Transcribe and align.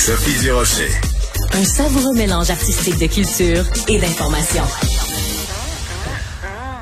Sophie 0.00 0.40
Durocher. 0.40 0.88
Un 1.52 1.62
savoureux 1.62 2.14
mélange 2.14 2.48
artistique 2.48 2.98
de 2.98 3.06
culture 3.06 3.66
et 3.86 3.98
d'information. 3.98 4.64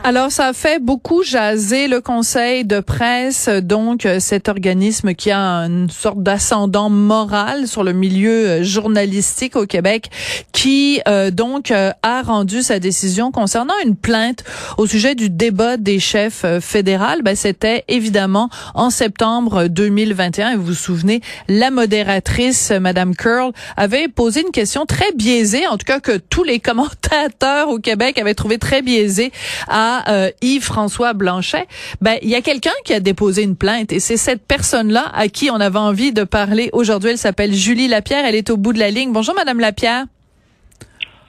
Alors, 0.08 0.32
ça 0.32 0.46
a 0.46 0.52
fait 0.54 0.82
beaucoup 0.82 1.22
jaser 1.22 1.86
le 1.86 2.00
conseil 2.00 2.64
de 2.64 2.80
presse, 2.80 3.50
donc 3.50 4.06
euh, 4.06 4.20
cet 4.20 4.48
organisme 4.48 5.12
qui 5.12 5.30
a 5.30 5.66
une 5.66 5.90
sorte 5.90 6.22
d'ascendant 6.22 6.88
moral 6.88 7.68
sur 7.68 7.84
le 7.84 7.92
milieu 7.92 8.48
euh, 8.48 8.62
journalistique 8.62 9.54
au 9.54 9.66
Québec, 9.66 10.08
qui 10.52 11.02
euh, 11.08 11.30
donc 11.30 11.70
a 11.70 12.22
rendu 12.22 12.62
sa 12.62 12.78
décision 12.78 13.30
concernant 13.30 13.74
une 13.84 13.96
plainte 13.96 14.44
au 14.78 14.86
sujet 14.86 15.14
du 15.14 15.28
débat 15.28 15.76
des 15.76 15.98
chefs 15.98 16.46
fédéraux. 16.62 17.20
Ben, 17.22 17.36
C'était 17.36 17.84
évidemment 17.88 18.48
en 18.74 18.88
septembre 18.88 19.66
2021. 19.68 20.52
Et 20.52 20.56
vous 20.56 20.64
vous 20.64 20.72
souvenez, 20.72 21.20
la 21.48 21.70
modératrice, 21.70 22.70
Madame 22.70 23.14
Curl, 23.14 23.52
avait 23.76 24.08
posé 24.08 24.40
une 24.40 24.52
question 24.52 24.86
très 24.86 25.12
biaisée, 25.12 25.66
en 25.66 25.76
tout 25.76 25.84
cas 25.84 26.00
que 26.00 26.16
tous 26.16 26.44
les 26.44 26.60
commentateurs 26.60 27.68
au 27.68 27.78
Québec 27.78 28.18
avaient 28.18 28.32
trouvé 28.32 28.56
très 28.56 28.80
biaisée 28.80 29.32
à 29.68 29.97
euh, 30.08 30.30
Yves-François 30.42 31.12
Blanchet, 31.12 31.66
ben 32.00 32.16
il 32.22 32.28
y 32.28 32.34
a 32.34 32.40
quelqu'un 32.40 32.72
qui 32.84 32.94
a 32.94 33.00
déposé 33.00 33.42
une 33.42 33.56
plainte 33.56 33.92
et 33.92 34.00
c'est 34.00 34.16
cette 34.16 34.46
personne-là 34.46 35.10
à 35.14 35.28
qui 35.28 35.50
on 35.50 35.56
avait 35.56 35.78
envie 35.78 36.12
de 36.12 36.24
parler 36.24 36.70
aujourd'hui. 36.72 37.10
Elle 37.10 37.18
s'appelle 37.18 37.52
Julie 37.54 37.88
Lapierre. 37.88 38.24
Elle 38.24 38.34
est 38.34 38.50
au 38.50 38.56
bout 38.56 38.72
de 38.72 38.78
la 38.78 38.90
ligne. 38.90 39.12
Bonjour, 39.12 39.34
Madame 39.34 39.60
Lapierre. 39.60 40.04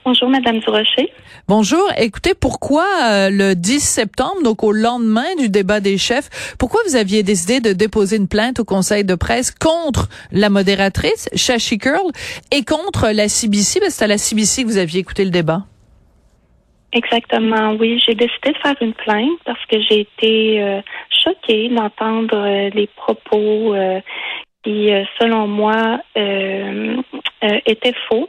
Bonjour, 0.04 0.30
Madame 0.30 0.60
Durocher. 0.60 1.12
Bonjour. 1.46 1.84
Écoutez, 1.98 2.34
pourquoi 2.34 2.86
euh, 3.04 3.28
le 3.30 3.54
10 3.54 3.80
septembre, 3.80 4.42
donc 4.42 4.64
au 4.64 4.72
lendemain 4.72 5.34
du 5.38 5.50
débat 5.50 5.80
des 5.80 5.98
chefs, 5.98 6.54
pourquoi 6.58 6.80
vous 6.86 6.96
aviez 6.96 7.22
décidé 7.22 7.60
de 7.60 7.72
déposer 7.72 8.16
une 8.16 8.28
plainte 8.28 8.60
au 8.60 8.64
Conseil 8.64 9.04
de 9.04 9.14
presse 9.14 9.50
contre 9.50 10.08
la 10.32 10.48
modératrice, 10.48 11.28
Shashi 11.34 11.78
Curl, 11.78 12.12
et 12.50 12.64
contre 12.64 13.10
la 13.10 13.28
CBC? 13.28 13.80
Ben, 13.80 13.90
c'est 13.90 14.04
à 14.04 14.06
la 14.06 14.16
CBC 14.16 14.62
que 14.62 14.68
vous 14.68 14.78
aviez 14.78 15.00
écouté 15.00 15.24
le 15.24 15.30
débat. 15.30 15.64
Exactement, 16.92 17.76
oui. 17.78 18.02
J'ai 18.04 18.14
décidé 18.14 18.50
de 18.50 18.58
faire 18.58 18.74
une 18.80 18.94
plainte 18.94 19.38
parce 19.44 19.64
que 19.66 19.80
j'ai 19.80 20.00
été 20.00 20.60
euh, 20.60 20.80
choquée 21.22 21.68
d'entendre 21.68 22.36
euh, 22.36 22.70
des 22.70 22.88
propos 22.96 23.74
euh, 23.74 24.00
qui, 24.64 24.90
selon 25.18 25.46
moi, 25.46 26.00
étaient 27.64 27.94
faux 28.10 28.28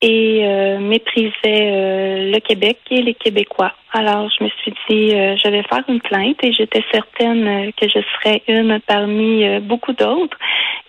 et 0.00 0.40
méprisaient 0.80 2.32
le 2.32 2.38
Québec 2.38 2.78
et 2.90 3.02
les 3.02 3.12
Québécois. 3.12 3.72
Alors, 3.92 4.30
je 4.30 4.44
me 4.44 4.48
suis 4.48 4.72
dit, 4.88 5.10
je 5.10 5.50
vais 5.50 5.62
faire 5.64 5.84
une 5.86 6.00
plainte 6.00 6.42
et 6.42 6.52
j'étais 6.54 6.82
certaine 6.90 7.72
que 7.74 7.88
je 7.88 7.98
serais 8.14 8.42
une 8.48 8.80
parmi 8.86 9.60
beaucoup 9.60 9.92
d'autres. 9.92 10.38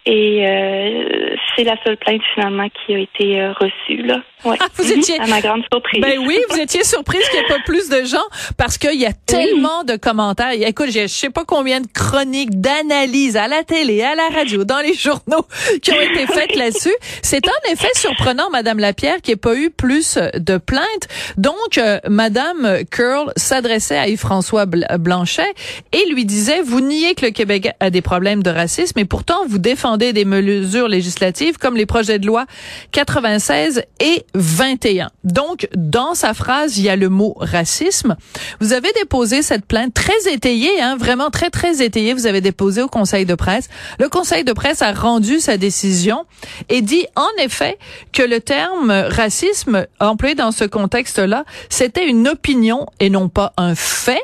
Et 0.10 0.48
euh, 0.48 1.36
c'est 1.54 1.66
la 1.66 1.76
seule 1.84 1.98
plainte 1.98 2.22
finalement 2.34 2.70
qui 2.70 2.96
a 2.96 3.00
été 3.00 3.42
euh, 3.42 3.52
reçue 3.60 4.04
là. 4.04 4.22
Ouais. 4.46 4.56
Ah, 4.62 4.68
vous 4.76 4.90
étiez 4.90 5.20
à 5.20 5.28
ma 5.28 5.42
grande 5.42 5.64
surprise. 5.70 6.00
Ben 6.00 6.20
oui, 6.26 6.38
vous 6.50 6.60
étiez 6.60 6.86
surprise 6.86 7.28
qu'il 7.30 7.40
n'y 7.40 7.46
ait 7.46 7.50
pas 7.50 7.60
plus 7.66 7.90
de 7.90 8.06
gens 8.06 8.24
parce 8.56 8.78
qu'il 8.78 8.98
y 8.98 9.06
a 9.06 9.12
tellement 9.12 9.84
de 9.84 9.98
commentaires. 9.98 10.52
Écoute, 10.52 10.92
je 10.92 11.08
sais 11.08 11.30
pas 11.30 11.44
combien 11.44 11.82
de 11.82 11.88
chroniques, 11.88 12.62
d'analyses 12.62 13.36
à 13.36 13.50
la 13.50 13.64
télé, 13.64 14.02
à 14.02 14.16
la 14.16 14.30
radio, 14.30 14.64
dans 14.64 14.80
les 14.80 14.94
journaux 14.94 15.46
qui 15.82 15.92
ont 15.92 16.00
été 16.00 16.26
faites 16.28 16.56
là-dessus. 16.56 16.94
C'est 17.22 17.46
en 17.46 17.74
effet 17.74 17.90
surprenant, 17.96 18.50
Madame 18.50 18.80
Lapierre, 18.80 19.18
qu'il 19.22 19.34
n'y 19.34 19.34
ait 19.34 19.42
pas 19.42 19.56
eu 19.56 19.72
plus 19.72 20.18
de 20.18 20.58
plaintes. 20.58 21.08
Donc, 21.36 21.78
euh, 21.78 22.00
Madame 22.08 22.86
Curl 22.92 23.34
s'adressait 23.36 23.98
à 23.98 24.08
Yves-François 24.08 24.68
Blanchet 24.68 25.54
et 25.92 26.10
lui 26.12 26.24
disait, 26.24 26.62
vous 26.62 26.80
niez 26.80 27.16
que 27.16 27.26
le 27.26 27.32
Québec 27.32 27.72
a 27.82 27.90
des 27.90 28.02
problèmes 28.02 28.44
de 28.44 28.52
racisme, 28.52 29.00
et 29.00 29.06
pourtant 29.06 29.46
vous 29.48 29.58
défendez 29.58 29.97
des 29.98 30.26
mesures 30.26 30.88
législatives 30.88 31.58
comme 31.58 31.76
les 31.76 31.86
projets 31.86 32.20
de 32.20 32.28
loi 32.28 32.46
96 32.92 33.84
et 34.00 34.26
21. 34.34 35.10
Donc, 35.24 35.68
dans 35.76 36.14
sa 36.14 36.34
phrase, 36.34 36.78
il 36.78 36.84
y 36.84 36.90
a 36.90 36.96
le 36.96 37.10
mot 37.10 37.36
racisme. 37.40 38.16
Vous 38.60 38.74
avez 38.74 38.92
déposé 38.94 39.42
cette 39.42 39.66
plainte 39.66 39.94
très 39.94 40.32
étayée, 40.32 40.82
hein, 40.82 40.96
vraiment 40.98 41.30
très, 41.30 41.50
très 41.50 41.84
étayée. 41.84 42.14
Vous 42.14 42.28
avez 42.28 42.42
déposé 42.42 42.82
au 42.82 42.88
Conseil 42.88 43.26
de 43.26 43.36
presse. 43.36 43.70
Le 44.00 44.10
Conseil 44.10 44.44
de 44.44 44.54
presse 44.54 44.82
a 44.82 44.94
rendu 44.94 45.40
sa 45.40 45.58
décision 45.58 46.26
et 46.70 46.82
dit, 46.82 47.06
en 47.16 47.44
effet, 47.44 47.78
que 48.14 48.24
le 48.24 48.40
terme 48.40 48.92
racisme 48.92 49.86
employé 50.00 50.36
dans 50.36 50.52
ce 50.52 50.64
contexte-là, 50.64 51.46
c'était 51.70 52.08
une 52.08 52.28
opinion 52.28 52.86
et 53.00 53.10
non 53.10 53.30
pas 53.30 53.54
un 53.58 53.76
fait. 53.76 54.22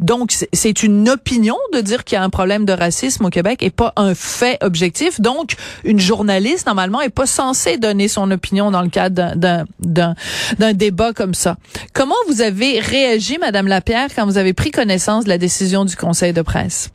Donc, 0.00 0.32
c'est 0.52 0.82
une 0.82 1.08
opinion 1.08 1.56
de 1.72 1.80
dire 1.80 2.04
qu'il 2.04 2.16
y 2.16 2.18
a 2.18 2.22
un 2.22 2.30
problème 2.30 2.64
de 2.64 2.72
racisme 2.72 3.24
au 3.24 3.30
Québec 3.30 3.62
et 3.62 3.70
pas 3.70 3.92
un 3.96 4.14
fait 4.14 4.58
objectif. 4.62 5.20
Donc, 5.20 5.56
une 5.84 5.98
journaliste, 5.98 6.66
normalement, 6.66 7.00
est 7.00 7.08
pas 7.08 7.26
censée 7.26 7.78
donner 7.78 8.08
son 8.08 8.30
opinion 8.30 8.70
dans 8.70 8.82
le 8.82 8.88
cadre 8.88 9.34
d'un 9.80 10.72
débat 10.74 11.12
comme 11.12 11.34
ça. 11.34 11.56
Comment 11.92 12.14
vous 12.28 12.42
avez 12.42 12.80
réagi, 12.80 13.38
Madame 13.38 13.66
Lapierre, 13.66 14.08
quand 14.14 14.24
vous 14.24 14.38
avez 14.38 14.52
pris 14.52 14.70
connaissance 14.70 15.24
de 15.24 15.30
la 15.30 15.38
décision 15.38 15.84
du 15.84 15.96
Conseil 15.96 16.32
de 16.32 16.42
presse? 16.42 16.90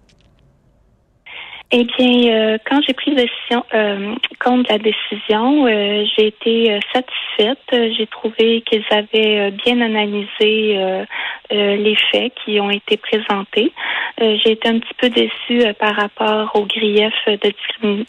Eh 1.75 1.85
bien, 1.85 2.31
euh, 2.31 2.57
quand 2.69 2.81
j'ai 2.85 2.93
pris 2.93 3.15
décision, 3.15 3.65
euh, 3.73 4.13
compte 4.39 4.67
de 4.67 4.71
la 4.71 4.77
décision, 4.77 5.65
euh, 5.65 6.05
j'ai 6.15 6.27
été 6.27 6.79
satisfaite. 6.93 7.57
J'ai 7.97 8.05
trouvé 8.05 8.61
qu'ils 8.61 8.85
avaient 8.91 9.49
bien 9.49 9.81
analysé 9.81 10.77
les 11.49 11.95
faits 12.11 12.31
qui 12.45 12.59
ont 12.59 12.69
été 12.69 12.97
présentés. 12.97 13.73
j'ai 14.19 14.51
été 14.51 14.69
un 14.69 14.77
petit 14.77 14.93
peu 14.99 15.09
déçue 15.09 15.73
par 15.79 15.95
rapport 15.95 16.51
au 16.53 16.65
grief 16.67 17.13
de 17.25 17.49
discrimination 17.49 18.05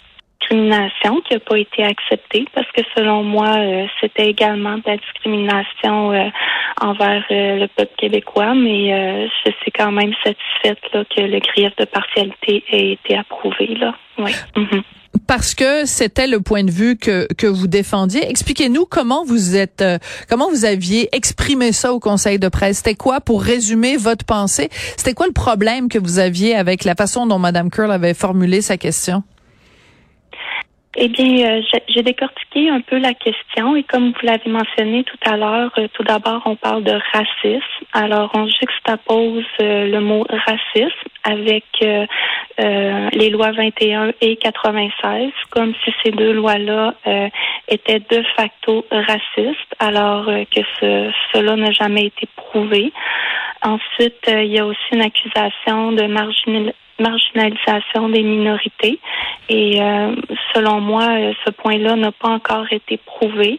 qui 0.48 1.34
n'a 1.34 1.40
pas 1.40 1.58
été 1.58 1.84
acceptée 1.84 2.44
parce 2.54 2.70
que 2.72 2.82
selon 2.96 3.22
moi, 3.22 3.56
c'était 4.00 4.28
également 4.28 4.76
de 4.76 4.82
la 4.86 4.96
discrimination 4.96 6.12
envers 6.80 7.24
euh, 7.30 7.56
le 7.56 7.68
peuple 7.68 7.92
québécois, 7.96 8.54
mais 8.54 8.92
euh, 8.92 9.28
je 9.44 9.52
suis 9.62 9.72
quand 9.72 9.92
même 9.92 10.12
satisfaite 10.24 10.78
là, 10.92 11.04
que 11.04 11.20
le 11.20 11.38
grief 11.40 11.74
de 11.76 11.84
partialité 11.84 12.64
ait 12.70 12.92
été 12.92 13.16
approuvé. 13.16 13.74
Là. 13.76 13.94
Oui. 14.18 14.32
Mhm. 14.56 14.82
parce 15.26 15.54
que 15.54 15.86
c'était 15.86 16.26
le 16.26 16.40
point 16.40 16.64
de 16.64 16.70
vue 16.70 16.96
que, 16.96 17.26
que 17.34 17.46
vous 17.46 17.66
défendiez. 17.66 18.28
Expliquez-nous 18.28 18.84
comment 18.84 19.24
vous 19.24 19.56
êtes, 19.56 19.80
euh, 19.80 19.98
comment 20.28 20.50
vous 20.50 20.64
aviez 20.64 21.08
exprimé 21.14 21.72
ça 21.72 21.92
au 21.92 22.00
Conseil 22.00 22.38
de 22.38 22.48
presse. 22.48 22.78
C'était 22.78 22.94
quoi, 22.94 23.20
pour 23.20 23.42
résumer 23.42 23.96
votre 23.96 24.24
pensée, 24.24 24.68
c'était 24.96 25.14
quoi 25.14 25.26
le 25.26 25.32
problème 25.32 25.88
que 25.88 25.98
vous 25.98 26.18
aviez 26.18 26.54
avec 26.54 26.84
la 26.84 26.94
façon 26.94 27.26
dont 27.26 27.38
Mme 27.38 27.70
Curl 27.70 27.90
avait 27.90 28.14
formulé 28.14 28.60
sa 28.60 28.76
question? 28.76 29.22
Eh 30.96 31.08
bien, 31.08 31.58
euh, 31.58 31.62
j'ai 31.88 32.02
décortiqué 32.04 32.70
un 32.70 32.80
peu 32.80 32.98
la 32.98 33.14
question 33.14 33.74
et 33.74 33.82
comme 33.82 34.12
vous 34.12 34.26
l'avez 34.26 34.48
mentionné 34.48 35.02
tout 35.02 35.18
à 35.28 35.36
l'heure, 35.36 35.72
euh, 35.78 35.88
tout 35.92 36.04
d'abord, 36.04 36.42
on 36.44 36.54
parle 36.54 36.84
de 36.84 36.96
racisme. 37.12 37.84
Alors, 37.92 38.30
on 38.34 38.46
juxtapose 38.46 39.44
euh, 39.60 39.88
le 39.88 40.00
mot 40.00 40.24
racisme 40.28 41.08
avec 41.24 41.64
les 42.58 43.30
lois 43.30 43.50
21 43.50 44.12
et 44.20 44.36
96, 44.36 45.32
comme 45.50 45.74
si 45.82 45.92
ces 46.04 46.12
deux 46.12 46.32
lois-là 46.32 46.94
étaient 47.66 47.98
de 47.98 48.22
facto 48.36 48.86
racistes, 48.90 49.74
alors 49.78 50.26
que 50.26 50.60
ce, 50.78 51.10
cela 51.32 51.56
n'a 51.56 51.72
jamais 51.72 52.06
été 52.06 52.28
prouvé. 52.36 52.92
Ensuite, 53.62 54.20
il 54.28 54.52
y 54.52 54.58
a 54.58 54.66
aussi 54.66 54.78
une 54.92 55.02
accusation 55.02 55.92
de 55.92 56.06
marginalisation 56.06 56.74
marginalisation 56.98 58.08
des 58.08 58.22
minorités. 58.22 58.98
Et 59.48 59.80
euh, 59.80 60.14
selon 60.54 60.80
moi, 60.80 61.04
euh, 61.04 61.32
ce 61.44 61.50
point-là 61.50 61.96
n'a 61.96 62.12
pas 62.12 62.28
encore 62.28 62.66
été 62.70 62.98
prouvé. 62.98 63.58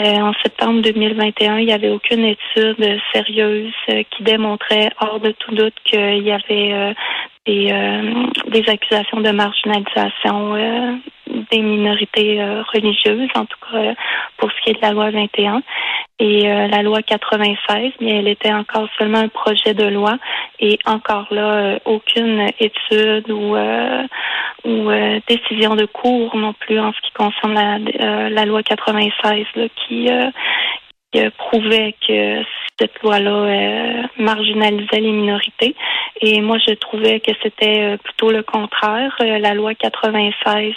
Euh, 0.00 0.04
en 0.04 0.32
septembre 0.42 0.80
2021, 0.82 1.58
il 1.58 1.66
n'y 1.66 1.72
avait 1.72 1.90
aucune 1.90 2.24
étude 2.24 3.00
sérieuse 3.12 3.72
qui 3.86 4.22
démontrait 4.22 4.90
hors 5.00 5.20
de 5.20 5.32
tout 5.32 5.54
doute 5.54 5.74
qu'il 5.84 6.22
y 6.22 6.32
avait 6.32 6.94
des, 7.46 7.72
des 8.46 8.68
accusations 8.68 9.20
de 9.20 9.30
marginalisation 9.30 11.00
des 11.50 11.60
minorités 11.60 12.42
religieuses, 12.72 13.28
en 13.34 13.44
tout 13.44 13.58
cas 13.70 13.94
pour 14.36 14.50
ce 14.50 14.60
qui 14.62 14.70
est 14.70 14.74
de 14.74 14.82
la 14.82 14.92
loi 14.92 15.10
21. 15.10 15.62
Et 16.22 16.42
la 16.42 16.82
loi 16.82 17.00
96, 17.00 17.92
mais 18.00 18.18
elle 18.18 18.28
était 18.28 18.52
encore 18.52 18.88
seulement 18.98 19.18
un 19.18 19.28
projet 19.28 19.72
de 19.72 19.84
loi 19.84 20.18
et 20.60 20.78
encore 20.84 21.26
là, 21.30 21.78
aucune 21.86 22.46
étude 22.58 23.30
ou, 23.30 23.56
euh, 23.56 24.02
ou 24.64 24.90
euh, 24.90 25.20
décision 25.26 25.74
de 25.74 25.86
cours 25.86 26.36
non 26.36 26.52
plus 26.52 26.78
en 26.78 26.92
ce 26.92 27.00
qui 27.00 27.12
concerne 27.12 27.54
la, 27.54 27.76
euh, 27.76 28.28
la 28.28 28.44
loi 28.44 28.62
96 28.62 29.46
là, 29.54 29.64
qui 29.76 30.08
prouvait 31.36 31.94
que 32.06 32.42
cette 32.78 33.02
loi-là 33.02 34.06
marginalisait 34.18 35.00
les 35.00 35.12
minorités. 35.12 35.74
Et 36.20 36.40
moi, 36.40 36.58
je 36.66 36.74
trouvais 36.74 37.20
que 37.20 37.32
c'était 37.42 37.96
plutôt 37.98 38.30
le 38.30 38.42
contraire. 38.42 39.14
la 39.20 39.54
loi 39.54 39.74
96 39.74 40.74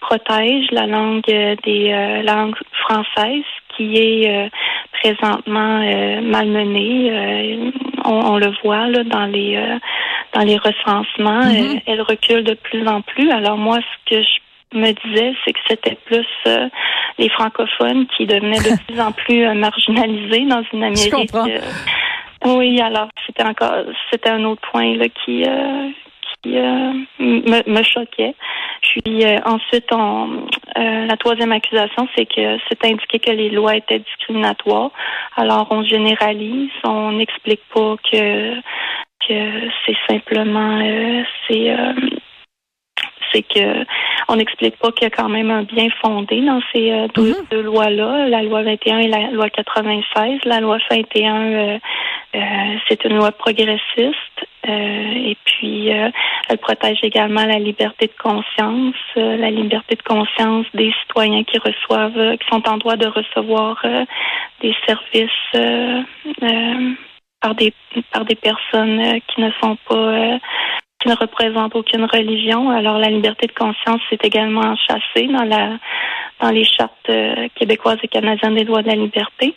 protège 0.00 0.66
la 0.72 0.86
langue 0.86 1.22
des 1.24 2.22
langues 2.24 2.56
françaises 2.72 3.44
qui 3.76 3.96
est 3.96 4.50
présentement 4.92 5.80
malmenée 6.22 7.72
on, 8.04 8.38
le 8.38 8.52
voit 8.62 8.86
là, 8.88 9.04
dans 9.04 9.26
les 9.26 9.56
euh, 9.56 9.78
dans 10.32 10.42
les 10.42 10.56
recensements, 10.56 11.40
mm-hmm. 11.40 11.82
elle, 11.86 12.02
recule 12.02 12.44
de 12.44 12.54
plus 12.54 12.86
en 12.86 13.02
plus. 13.02 13.30
Alors 13.30 13.56
moi, 13.56 13.78
ce 13.78 14.14
que 14.14 14.22
je 14.22 14.38
me 14.72 14.92
disait, 14.92 15.34
c'est 15.44 15.52
que 15.52 15.58
c'était 15.68 15.98
plus 16.06 16.26
euh, 16.46 16.68
les 17.18 17.28
francophones 17.30 18.06
qui 18.16 18.26
devenaient 18.26 18.58
de 18.58 18.84
plus 18.86 19.00
en 19.00 19.12
plus 19.12 19.44
euh, 19.44 19.54
marginalisés 19.54 20.46
dans 20.46 20.62
une 20.72 20.84
Amérique. 20.84 21.30
oui, 22.44 22.80
alors 22.80 23.08
c'était 23.26 23.44
encore, 23.44 23.84
c'était 24.10 24.30
un 24.30 24.44
autre 24.44 24.62
point 24.70 24.96
là 24.96 25.06
qui 25.08 25.44
qui 26.42 26.52
me, 26.52 27.68
me, 27.70 27.82
choquait. 27.82 28.34
Puis 28.80 29.26
ensuite, 29.44 29.84
on, 29.92 30.46
la 30.74 31.14
troisième 31.18 31.52
accusation, 31.52 32.08
c'est 32.16 32.24
que 32.24 32.56
c'est 32.66 32.82
indiqué 32.86 33.18
que 33.18 33.30
les 33.30 33.50
lois 33.50 33.76
étaient 33.76 33.98
discriminatoires. 33.98 34.90
Alors 35.36 35.66
on 35.70 35.84
généralise, 35.84 36.70
on 36.84 37.12
n'explique 37.12 37.60
pas 37.74 37.96
que 38.10 38.54
que 39.28 39.68
c'est 39.84 39.96
simplement 40.08 40.78
c'est 41.46 41.76
c'est 43.32 43.42
que 43.42 43.84
on 44.28 44.36
n'explique 44.36 44.76
pas 44.78 44.92
qu'il 44.92 45.04
y 45.04 45.06
a 45.06 45.10
quand 45.10 45.28
même 45.28 45.50
un 45.50 45.62
bien 45.62 45.88
fondé 46.00 46.40
dans 46.40 46.60
ces 46.72 46.92
euh, 46.92 47.08
deux, 47.14 47.34
mhm. 47.52 47.62
lois-là, 47.62 48.28
la 48.28 48.42
loi 48.42 48.62
21 48.62 48.98
et 48.98 49.08
la 49.08 49.30
loi 49.30 49.50
96. 49.50 50.40
La 50.44 50.60
loi 50.60 50.78
21, 50.90 51.36
euh, 51.36 51.78
euh, 52.34 52.38
c'est 52.88 53.04
une 53.04 53.16
loi 53.16 53.32
progressiste 53.32 54.16
et 54.62 55.36
puis 55.46 55.88
elle 55.88 56.58
protège 56.58 56.98
également 57.02 57.44
la 57.44 57.58
liberté 57.58 58.06
de 58.06 58.22
conscience, 58.22 58.94
la 59.16 59.50
liberté 59.50 59.96
de 59.96 60.02
conscience 60.02 60.66
des 60.74 60.92
citoyens 61.00 61.42
qui 61.44 61.58
reçoivent, 61.58 62.36
qui 62.36 62.46
sont 62.48 62.68
en 62.68 62.76
droit 62.76 62.96
de 62.96 63.06
recevoir 63.06 63.82
des 64.60 64.74
services 64.86 65.30
par 67.40 67.54
des 67.54 67.72
par 68.12 68.26
des 68.26 68.34
personnes 68.34 69.20
qui 69.28 69.40
ne 69.40 69.50
sont 69.62 69.78
pas 69.88 70.38
qui 71.00 71.08
ne 71.08 71.14
représente 71.14 71.74
aucune 71.74 72.04
religion. 72.04 72.70
Alors 72.70 72.98
la 72.98 73.08
liberté 73.08 73.46
de 73.46 73.52
conscience 73.52 74.00
c'est 74.10 74.24
également 74.24 74.76
chassée 74.76 75.26
dans 75.26 75.44
la 75.44 75.78
dans 76.40 76.50
les 76.50 76.64
chartes 76.64 76.92
euh, 77.08 77.48
québécoises 77.54 77.98
et 78.02 78.08
canadiennes 78.08 78.54
des 78.54 78.64
droits 78.64 78.82
de 78.82 78.88
la 78.88 78.94
liberté. 78.94 79.54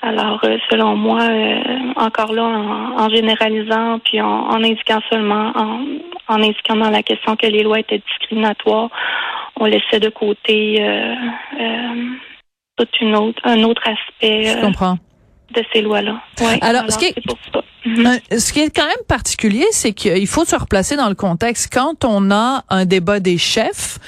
Alors 0.00 0.40
euh, 0.44 0.58
selon 0.70 0.96
moi, 0.96 1.22
euh, 1.22 1.60
encore 1.96 2.32
là 2.32 2.44
en, 2.44 3.08
généralisant 3.10 3.98
puis 4.00 4.20
en, 4.20 4.52
indiquant 4.52 5.00
seulement 5.10 5.52
en, 5.54 5.80
en, 6.28 6.42
indiquant 6.42 6.76
dans 6.76 6.90
la 6.90 7.02
question 7.02 7.36
que 7.36 7.46
les 7.46 7.62
lois 7.62 7.80
étaient 7.80 8.02
discriminatoires, 8.06 8.90
on 9.56 9.66
laissait 9.66 10.00
de 10.00 10.08
côté 10.08 10.82
tout 12.76 12.88
une 13.00 13.16
autre 13.16 13.40
un 13.44 13.62
autre 13.64 13.82
aspect. 13.86 14.44
Je 14.44 14.60
comprends 14.60 14.96
de 15.54 15.62
ces 15.72 15.82
lois-là. 15.82 16.20
alors, 16.60 16.84
ce, 16.88 16.98
qui 16.98 17.06
est, 17.06 17.14
mhm. 17.86 18.18
ce 18.38 18.52
qui 18.52 18.60
est 18.60 18.74
quand 18.74 18.86
même 18.86 19.04
particulier, 19.08 19.66
c'est 19.70 19.92
qu'il 19.92 20.26
faut 20.26 20.44
se 20.44 20.56
replacer 20.56 20.96
dans 20.96 21.08
le 21.08 21.14
contexte. 21.14 21.72
Quand 21.72 22.04
on 22.04 22.30
a 22.30 22.64
un 22.68 22.84
débat 22.84 23.20
des 23.20 23.38
chefs, 23.38 23.98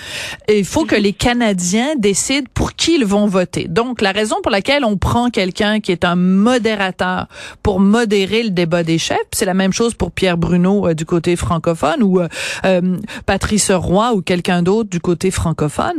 il 0.48 0.64
faut 0.64 0.84
que 0.84 0.96
mhm. 0.96 1.02
les 1.02 1.12
Canadiens 1.12 1.94
décident 1.96 2.48
pour 2.54 2.74
qui 2.74 2.96
ils 2.96 3.04
vont 3.04 3.26
voter. 3.26 3.66
Donc, 3.68 4.00
la 4.00 4.12
raison 4.12 4.36
pour 4.42 4.50
laquelle 4.50 4.84
on 4.84 4.96
prend 4.96 5.30
quelqu'un 5.30 5.80
qui 5.80 5.92
est 5.92 6.04
un 6.04 6.16
modérateur 6.16 7.26
pour 7.62 7.80
modérer 7.80 8.42
le 8.42 8.50
débat 8.50 8.82
des 8.82 8.98
chefs, 8.98 9.18
c'est 9.32 9.46
la 9.46 9.54
même 9.54 9.72
chose 9.72 9.94
pour 9.94 10.12
Pierre 10.12 10.36
Bruno 10.36 10.88
euh, 10.88 10.94
du 10.94 11.04
côté 11.04 11.36
francophone 11.36 12.02
ou 12.02 12.20
euh, 12.20 12.28
euh 12.64 12.96
Patrice 13.26 13.70
Roy 13.70 14.12
ou 14.14 14.22
quelqu'un 14.22 14.62
d'autre 14.62 14.90
du 14.90 15.00
côté 15.00 15.30
francophone. 15.30 15.98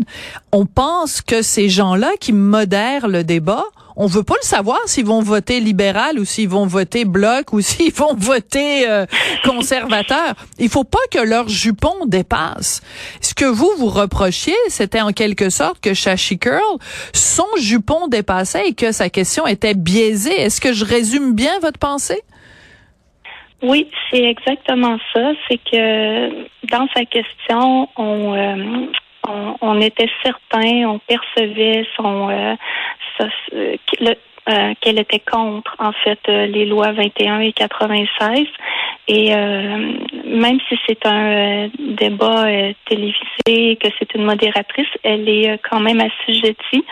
On 0.52 0.66
pense 0.66 1.22
que 1.22 1.42
ces 1.42 1.70
gens-là 1.70 2.12
qui 2.20 2.34
modèrent 2.34 3.08
le 3.08 3.24
débat 3.24 3.66
on 3.96 4.08
veut 4.08 4.24
pas 4.24 4.36
le 4.42 4.46
savoir 4.46 4.80
s'ils 4.86 5.06
vont 5.06 5.22
voter 5.22 5.60
libéral 5.60 6.20
ou 6.20 6.26
s'ils 6.26 6.50
vont 6.50 6.66
voter 6.66 7.06
bloc 7.06 7.54
ou 7.54 7.62
s'ils 7.62 7.94
vont 7.94 8.14
voter 8.16 8.88
euh, 8.90 9.06
conservateur. 9.44 10.34
Il 10.60 10.70
faut 10.70 10.84
pas 10.84 11.00
que 11.12 11.20
leur 11.20 11.48
jupon 11.48 12.06
dépasse. 12.06 12.82
Ce 13.22 13.34
que 13.34 13.46
vous 13.46 13.72
vous 13.78 13.90
reprochiez, 13.90 14.56
c'était 14.68 15.02
en 15.02 15.12
quelque 15.12 15.50
sorte 15.50 15.80
que 15.80 15.94
Shashi 15.94 16.38
Curl, 16.38 16.80
son 17.14 17.48
jupon 17.58 18.08
dépassait 18.08 18.70
et 18.70 18.74
que 18.74 18.92
sa 18.92 19.10
question 19.10 19.48
était 19.48 19.74
biaisée. 19.74 20.40
Est-ce 20.40 20.62
que 20.62 20.74
je 20.74 20.86
résume 20.86 21.34
bien 21.34 21.60
votre 21.60 21.80
pensée? 21.80 22.22
Oui, 23.62 23.90
c'est 24.12 24.24
exactement 24.24 24.98
ça. 25.14 25.32
C'est 25.48 25.58
que 25.58 26.30
dans 26.68 26.88
sa 26.96 27.06
question, 27.06 27.88
on, 27.98 28.36
euh, 28.36 28.86
on, 29.62 29.82
était 29.82 30.10
certain, 30.24 30.88
on 30.88 31.00
percevait 31.00 31.86
son, 31.96 32.30
euh, 32.30 32.56
euh, 34.48 34.74
qu'elle 34.80 35.00
était 35.00 35.20
contre 35.20 35.76
en 35.80 35.92
fait 35.92 36.20
euh, 36.30 36.46
les 36.46 36.66
lois 36.66 36.92
21 36.92 37.40
et 37.40 37.54
96 37.54 38.46
et 39.08 39.36
même 40.26 40.60
si 40.68 40.78
c'est 40.88 41.06
un 41.06 41.70
débat 41.80 42.46
télévisé 42.88 43.76
que 43.78 43.88
c'est 43.98 44.14
une 44.16 44.26
modératrice 44.26 44.88
elle 45.04 45.30
est 45.30 45.60
quand 45.68 45.80
même 45.80 46.02
assujettie 46.02 46.84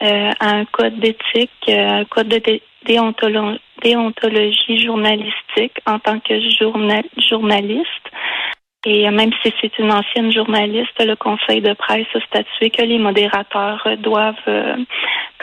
à 0.00 0.32
un 0.40 0.64
code 0.66 0.98
d'éthique 0.98 1.68
un 1.68 2.04
code 2.04 2.28
de 2.28 2.60
déontologie 2.84 4.84
journalistique 4.84 5.78
en 5.86 6.00
tant 6.00 6.18
que 6.18 6.34
journaliste 7.28 8.11
et 8.84 9.08
même 9.10 9.30
si 9.42 9.52
c'est 9.60 9.78
une 9.78 9.92
ancienne 9.92 10.32
journaliste, 10.32 10.92
le 10.98 11.14
Conseil 11.14 11.60
de 11.60 11.72
presse 11.74 12.06
a 12.14 12.20
statué 12.26 12.70
que 12.70 12.82
les 12.82 12.98
modérateurs 12.98 13.86
doivent 14.00 14.34
euh, 14.48 14.74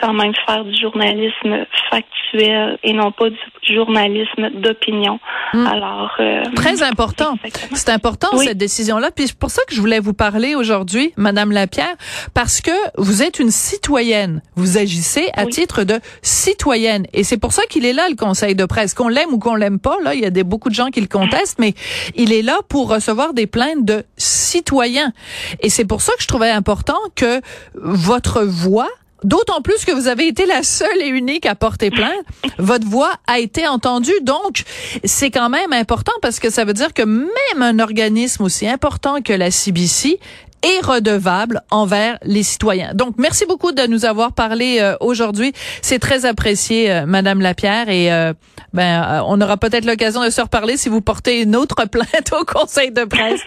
quand 0.00 0.12
même 0.12 0.32
faire 0.46 0.64
du 0.64 0.78
journalisme 0.78 1.64
factuel 1.90 2.78
et 2.82 2.92
non 2.92 3.12
pas 3.12 3.30
du 3.30 3.74
journalisme 3.74 4.50
d'opinion. 4.60 5.18
Hmm. 5.54 5.66
Alors 5.66 6.14
euh, 6.20 6.44
très 6.54 6.82
important. 6.82 7.34
C'est 7.72 7.88
important 7.88 8.28
cette 8.36 8.58
décision-là. 8.58 9.10
Puis 9.10 9.28
c'est 9.28 9.38
pour 9.38 9.50
ça 9.50 9.62
que 9.66 9.74
je 9.74 9.80
voulais 9.80 10.00
vous 10.00 10.14
parler 10.14 10.54
aujourd'hui, 10.54 11.12
Madame 11.16 11.50
Lapierre, 11.50 11.94
parce 12.34 12.60
que 12.60 12.70
vous 12.98 13.22
êtes 13.22 13.38
une 13.38 13.50
citoyenne. 13.50 14.42
Vous 14.54 14.78
agissez 14.78 15.28
à 15.34 15.46
titre 15.46 15.84
de 15.84 15.98
citoyenne, 16.22 17.06
et 17.12 17.24
c'est 17.24 17.38
pour 17.38 17.52
ça 17.52 17.62
qu'il 17.68 17.84
est 17.84 17.92
là 17.92 18.08
le 18.08 18.16
Conseil 18.16 18.54
de 18.54 18.64
presse. 18.64 18.94
Qu'on 18.94 19.08
l'aime 19.08 19.32
ou 19.32 19.38
qu'on 19.38 19.54
l'aime 19.54 19.78
pas, 19.78 19.96
là, 20.02 20.14
il 20.14 20.20
y 20.20 20.26
a 20.26 20.30
des 20.30 20.44
beaucoup 20.44 20.68
de 20.68 20.74
gens 20.74 20.88
qui 20.88 21.00
le 21.00 21.06
contestent, 21.06 21.58
mais 21.58 21.74
il 22.14 22.32
est 22.32 22.42
là 22.42 22.58
pour 22.68 22.90
recevoir 22.90 23.29
des 23.32 23.46
plaintes 23.46 23.84
de 23.84 24.04
citoyens. 24.16 25.12
Et 25.60 25.70
c'est 25.70 25.84
pour 25.84 26.02
ça 26.02 26.12
que 26.16 26.22
je 26.22 26.28
trouvais 26.28 26.50
important 26.50 26.98
que 27.14 27.40
votre 27.74 28.42
voix 28.42 28.88
D'autant 29.22 29.60
plus 29.60 29.84
que 29.84 29.92
vous 29.92 30.08
avez 30.08 30.28
été 30.28 30.46
la 30.46 30.62
seule 30.62 31.02
et 31.02 31.08
unique 31.08 31.44
à 31.44 31.54
porter 31.54 31.90
plainte. 31.90 32.24
Votre 32.58 32.86
voix 32.86 33.12
a 33.26 33.38
été 33.38 33.66
entendue. 33.66 34.18
Donc, 34.22 34.64
c'est 35.04 35.30
quand 35.30 35.50
même 35.50 35.72
important 35.72 36.12
parce 36.22 36.40
que 36.40 36.48
ça 36.48 36.64
veut 36.64 36.72
dire 36.72 36.94
que 36.94 37.02
même 37.02 37.60
un 37.60 37.78
organisme 37.80 38.44
aussi 38.44 38.66
important 38.66 39.20
que 39.20 39.34
la 39.34 39.50
CBC 39.50 40.18
est 40.62 40.84
redevable 40.84 41.62
envers 41.70 42.18
les 42.22 42.42
citoyens. 42.42 42.92
Donc, 42.94 43.14
merci 43.18 43.46
beaucoup 43.46 43.72
de 43.72 43.86
nous 43.86 44.04
avoir 44.04 44.32
parlé 44.32 44.78
euh, 44.80 44.96
aujourd'hui. 45.00 45.52
C'est 45.82 45.98
très 45.98 46.26
apprécié, 46.26 46.90
euh, 46.90 47.06
Madame 47.06 47.40
Lapierre, 47.40 47.88
et 47.88 48.12
euh, 48.12 48.32
ben, 48.72 49.22
on 49.26 49.40
aura 49.40 49.56
peut-être 49.56 49.84
l'occasion 49.84 50.24
de 50.24 50.30
se 50.30 50.40
reparler 50.40 50.76
si 50.76 50.88
vous 50.88 51.00
portez 51.00 51.42
une 51.42 51.56
autre 51.56 51.76
plainte 51.90 52.32
au 52.38 52.44
Conseil 52.44 52.90
de 52.92 53.04
presse. 53.04 53.40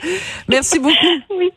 merci 0.47 0.79
beaucoup. 0.79 0.95
Oui, 1.37 1.51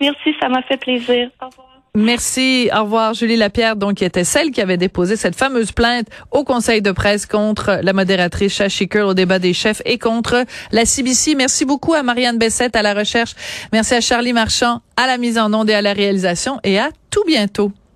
merci, 0.00 0.34
ça 0.40 0.48
m'a 0.48 0.62
fait 0.62 0.76
plaisir. 0.76 1.30
Au 1.40 1.46
revoir. 1.46 1.69
Merci. 1.94 2.70
Au 2.74 2.84
revoir, 2.84 3.14
Julie 3.14 3.36
Lapierre, 3.36 3.76
donc, 3.76 3.94
qui 3.94 4.04
était 4.04 4.24
celle 4.24 4.52
qui 4.52 4.60
avait 4.60 4.76
déposé 4.76 5.16
cette 5.16 5.34
fameuse 5.34 5.72
plainte 5.72 6.06
au 6.30 6.44
Conseil 6.44 6.82
de 6.82 6.92
presse 6.92 7.26
contre 7.26 7.80
la 7.82 7.92
modératrice 7.92 8.52
Shashi 8.54 8.88
au 9.02 9.14
débat 9.14 9.38
des 9.38 9.52
chefs 9.52 9.82
et 9.84 9.98
contre 9.98 10.44
la 10.70 10.84
CBC. 10.84 11.34
Merci 11.34 11.64
beaucoup 11.64 11.94
à 11.94 12.02
Marianne 12.02 12.38
Bessette 12.38 12.76
à 12.76 12.82
la 12.82 12.94
recherche. 12.94 13.34
Merci 13.72 13.94
à 13.94 14.00
Charlie 14.00 14.32
Marchand 14.32 14.80
à 14.96 15.06
la 15.06 15.18
mise 15.18 15.38
en 15.38 15.52
onde 15.52 15.70
et 15.70 15.74
à 15.74 15.82
la 15.82 15.92
réalisation 15.92 16.60
et 16.62 16.78
à 16.78 16.90
tout 17.10 17.24
bientôt. 17.26 17.72